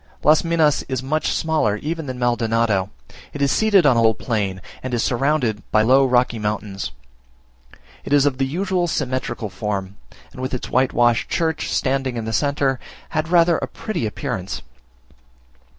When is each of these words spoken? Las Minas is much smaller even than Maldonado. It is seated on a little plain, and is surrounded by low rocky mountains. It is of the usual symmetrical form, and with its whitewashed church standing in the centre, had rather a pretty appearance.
Las 0.23 0.43
Minas 0.43 0.81
is 0.89 1.03
much 1.03 1.31
smaller 1.31 1.75
even 1.77 2.07
than 2.07 2.17
Maldonado. 2.17 2.89
It 3.33 3.41
is 3.43 3.51
seated 3.51 3.85
on 3.85 3.95
a 3.95 3.99
little 3.99 4.15
plain, 4.15 4.59
and 4.81 4.95
is 4.95 5.03
surrounded 5.03 5.61
by 5.71 5.83
low 5.83 6.07
rocky 6.07 6.39
mountains. 6.39 6.91
It 8.03 8.11
is 8.11 8.25
of 8.25 8.39
the 8.39 8.47
usual 8.47 8.87
symmetrical 8.87 9.51
form, 9.51 9.97
and 10.31 10.41
with 10.41 10.55
its 10.55 10.71
whitewashed 10.71 11.29
church 11.29 11.71
standing 11.71 12.17
in 12.17 12.25
the 12.25 12.33
centre, 12.33 12.79
had 13.09 13.29
rather 13.29 13.59
a 13.59 13.67
pretty 13.67 14.07
appearance. 14.07 14.63